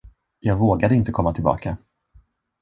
[0.39, 1.77] Jag vågade inte komma tillbaka.